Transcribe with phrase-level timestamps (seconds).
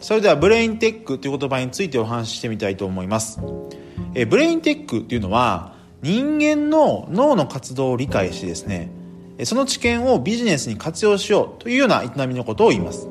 [0.00, 3.40] それではブレインテックという言葉についてお話ししてみたいと思います。
[4.14, 8.90] えブレインテックっていうのは人間の脳の活動を理解してですね、
[9.44, 13.08] その知見をビジネスに活用しようというような営みのことを言います。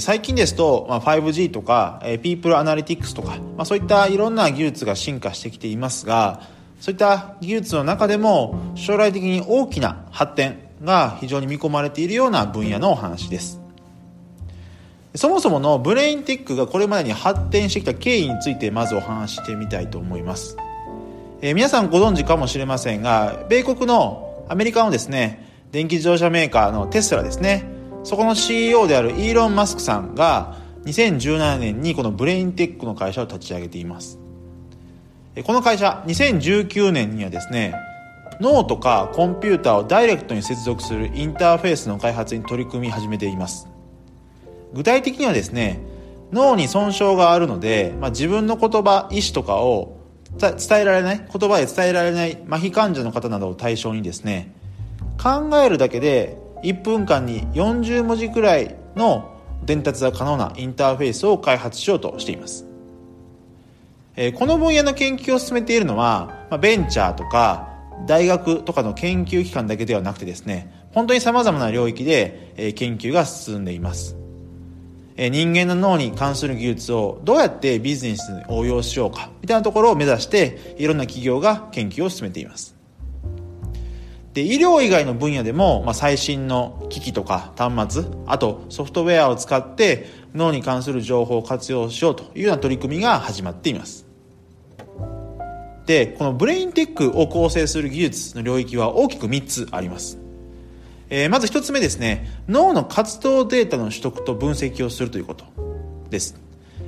[0.00, 6.42] 最近ですと、ま 5G とか、ピープルアナリティクスとか、まあ、そういったいろんな技術が進化してきていますが、
[6.80, 13.60] そういった技術の中でも将来的に大きな発展が非常に見込まれているような分野のお話です。
[15.14, 20.56] そもそものブレインテックがこれまでに発展してきた経緯についてまずお話してみたいと思います。
[21.42, 27.64] えー、皆さんご存知かもしれませんが、米国のアメリカのですね、電気自動車メーカーのテスラですね、
[28.04, 34.18] そこの CEO であるイーロン・マスクさんが2017年にこのブレインテックの会社を立ち上げています。
[35.44, 37.74] この会社、2019年にはですね、
[38.40, 43.69] 脳とかコンピューターをダイレクトに接続するインターフェースの開発に取り組み始めています。
[44.74, 45.80] 具体的にはですね
[46.32, 49.96] 脳に損傷があるので、まあ、自分の言葉意思とかを
[50.38, 54.54] 伝えられない言葉で伝えられない麻痺患者の方などを対象にですね
[55.20, 62.64] 考えるだけで1分間に40文字くらいの伝達が可能なインターフェースを開発しようとしています、
[64.16, 67.68] えー、この分野の研究を進めているのは、まあ、ベンチャーとか
[68.06, 74.19] 大学とかの研究機関だけではなくてですね本当に様々な領域で、えー、研究が進んでいます。
[75.28, 82.74] 人間の脳に関する技術をどうやってビジネスに応用しようかみたいなところを目指していろんな企業が研究を進めています。
[84.32, 94.06] で医療以外の分野でも、まあ、最新の機器とか端末あとソフトウェアを使って脳に関する情報を活用しようというような取り組みが始まっています。
[95.86, 100.19] でこのブレインテックを構成する技術の領域は大きく3つあります。
[101.10, 105.44] えー、まず一つ目ですね、脳の活動データの取得と分析をするということ
[106.08, 106.40] です。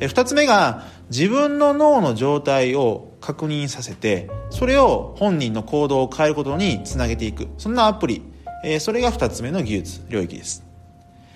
[0.00, 7.46] えー、二つ目が、自分の脳の状態を確認させて、それを本人の行動を変えることにつなげていく。
[7.58, 8.22] そんなアプリ。
[8.64, 10.64] えー、それが二つ目の技術、領域です。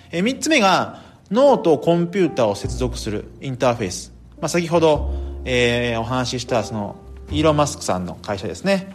[0.09, 4.11] えー、三つ目が、脳とコンピューターを接続するインターフェース。
[4.41, 5.13] まあ、先ほど、
[5.45, 6.95] え、お話ししたその、
[7.29, 8.93] イーロン・マスクさんの会社ですね。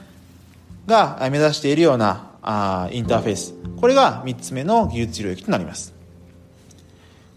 [0.87, 3.55] が目指しているようなあインターフェース。
[3.79, 5.95] これが3つ目の技術領域となります。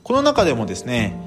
[0.03, 1.20] この中でもですね、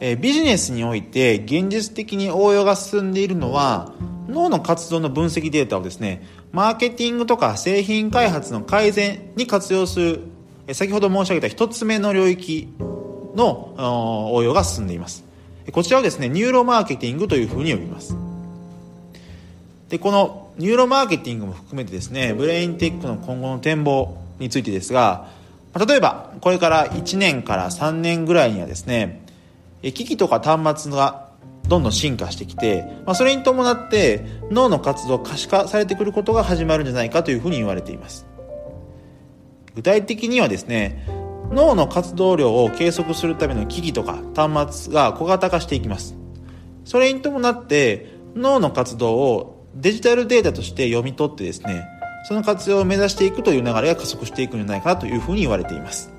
[0.00, 3.92] えビジネスにおいて現実的に応用が進んでいるのは
[4.28, 10.20] 脳の活動の分析データをですねマーケティングとか製品開発の改善に活用する
[10.72, 12.72] 先ほど申し上げた1つ目の領域
[13.34, 15.24] の応用が進んでいます。
[15.72, 18.16] こちらをですねニューロマーケティングというふうに呼びます。
[19.88, 25.30] でこのニューロマーケティングも含めてですねブレインテックの今後の展望についてですが
[25.74, 29.24] 例えばこれから1年から3年ぐらいにはですね
[29.82, 31.30] 機器とか端末が
[31.66, 38.26] どんどん進化してきて、まあ、それに伴って脳の活動可視化されてくることが始まるんじゃないかというふうに言われています。
[39.74, 41.06] 具体的にはですね
[41.50, 46.16] 脳の活動量を計測するための機器とか端末が小型化していきます。
[46.84, 51.86] それに伴って脳の活動をデジタルデータとして読み取ってですね、
[52.28, 56.12] その活用を目指していくという流れが加速していくんじゃないかというふうに言われています。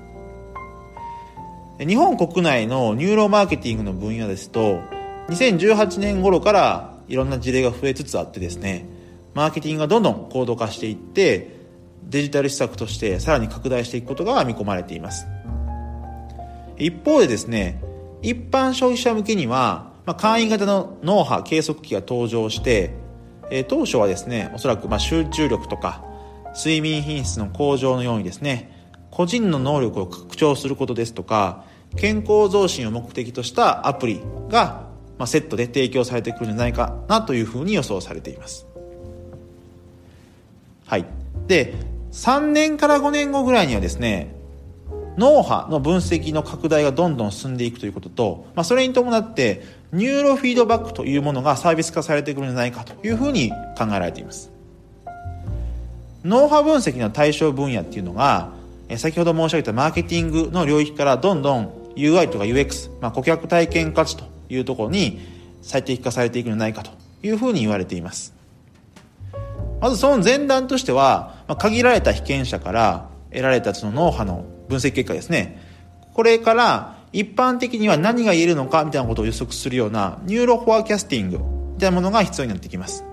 [1.78, 4.80] 日本国内のニューロマーケティングの分野ですと、
[5.28, 8.86] 2018年頃からいろんな事例が増えつつあってですね、
[9.34, 11.60] マーケティングがどんどん高度化していって、
[12.04, 15.26] デジタル施策としてさらに拡大していくことが見込まれています。
[16.78, 17.82] 一方でですね、
[18.22, 23.01] 一般消費者向けには、まあ、簡易型の脳波計測器が登場して、
[23.54, 26.02] え当初はですね、おそらくま集中力とか
[26.56, 31.64] 睡眠品質の向上のようにですね、個人の能力を拡張することですとか、
[31.96, 38.66] 健康増進を目的としたアプリが、まセットで提供されてくるんじゃないかなというふうに予想されています。
[40.86, 41.04] はい。
[41.46, 41.74] で、
[42.12, 44.34] 3年から5年後ぐらいにはですね、
[45.18, 54.50] 脳波の分析の拡大がどんどん進んでいくということと、まあ、それに伴ってニューロフィードバックというものがサービス化されてくるんじゃないかというふうに考えられています。
[56.24, 58.52] 脳波分析の対象分野っていうのが
[58.96, 61.66] 先ほど申し上げたマーケティングの領域からどんどん
[61.96, 65.20] UI とか UX、まあ、顧客体験価値というところに
[65.60, 66.90] 最適化されていくんじゃないかと
[67.22, 68.34] いうふうに言われています。
[69.80, 75.60] まずその前段としては、まあ、限られた被験者から得られたその脳波の分析結果ですね。
[76.14, 81.38] これから一般的には何が言えるのかみたいなことを予測するような neuroforecasting
[81.74, 83.04] みたいなものが必要になってきます。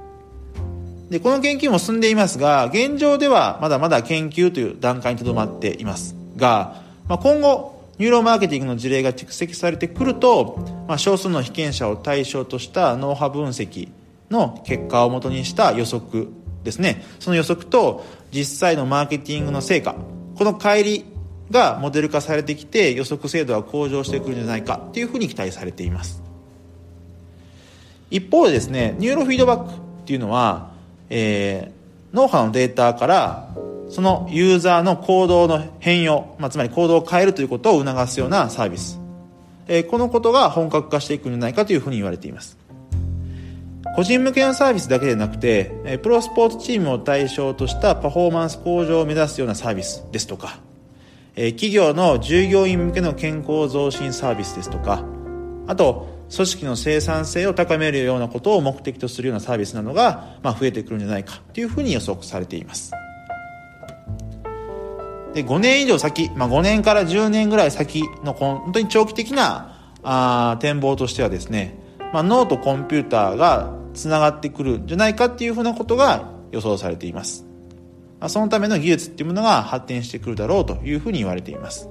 [1.09, 10.57] で、この研究も進んでいますが、現状ではまだまだ研究という段階にとどまっていますが、まあ、今後、ニューロマーケティングの事例が蓄積されてくると、
[10.87, 13.89] まあ、少数の被験者を対象とした脳波分析
[14.31, 16.29] の結果をもとにした予測
[16.63, 19.95] ですねその予測と実際のマーケティングの成果
[20.35, 21.18] この乖離
[21.51, 26.21] がモデル化されてきて予測精度は向上してくるんじゃないかっていうふうに期待されています。
[28.11, 29.73] 一方でですねニューロフィードバックっ
[30.05, 30.71] ていうのは、
[31.09, 33.55] えー、脳波のデータから
[33.89, 38.99] そのユーザーの行動の変容、まあ、つまり行動を変えるということを促すようなサービス、
[39.67, 42.57] えー、このことが本格化していくんじゃないかというふうに言われています。
[43.95, 50.59] 個人向けのサービスだけでなくて、プロスポーツチームを対象としたパフォーマンス向上を目指すようなサービスですとか、
[51.41, 55.05] え、企業の従業員向けの健康増進サービスですとか
[55.67, 62.91] あと組織の生産性を高めるようなことを目的とするようなサービスなどが、ま、増えてくるんじゃないかというふうに予測されています。
[65.33, 71.79] で5年以上先、まあ、5年から10年ぐらい先の本当に長期的なあ展望としてはですね、
[72.11, 77.45] まあ、脳とコンピューターがつながってくるんじゃないかっていうふうなことが予想されています、
[78.27, 81.87] そのための技術っていうものが発展してくるだろうというふうに言われています、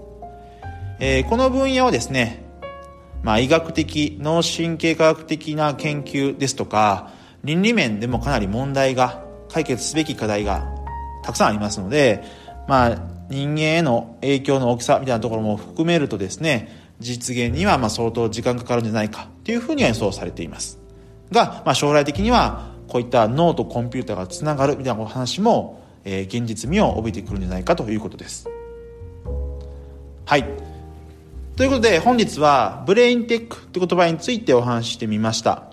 [1.00, 2.44] えー、この分野はですね、
[3.22, 7.12] まあ、医学的脳神経科学的な研究ですとか
[7.44, 10.66] 倫理面でもかなり問題が解決すべき課題が
[11.22, 12.24] たくさんありますので
[12.66, 12.98] まあ
[13.30, 20.78] 人間への影響の大きさみたいなところも含めるとですね実現にはまあ相当時間かかるんじゃないかというふうには予想されています。
[21.30, 28.48] が、まあ、将来的にはこういった脳とコンピューターがつながるみたいなお話も、えー、現実味を帯びてくるんじゃないかということです。
[30.24, 30.44] はい。
[31.56, 35.64] ということで本日はブレインテックという言葉についてお話ししてみました、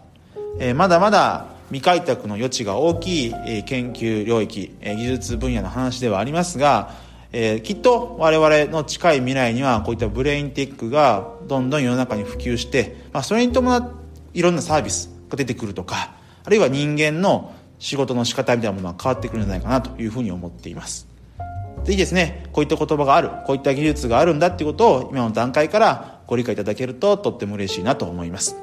[0.58, 7.06] えー、まだまだ未開拓の余地が大きい、えー、研究領域、えー、技術分野の話ではありますが
[7.38, 21.08] えー、きっと我々の近い未来にはこういったブレインテックがどんどん世の中に普及して、まあ、それに伴っていろんなサービスが出てくるとかあるいは人間の仕事の仕方みたいなものは変わってくるんじゃないかなというふうに思っています。
[21.84, 22.46] ぜひですね。
[22.52, 23.30] こういった言葉がある。
[23.46, 28.56] こういった技術があるんだっていうことを今の段階からご理解いただけるととっても嬉しいなと思います。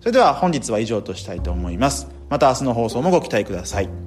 [0.00, 2.08] それでは本日は以上としたいと思います。
[2.28, 4.05] また明日の放送もご期待ください。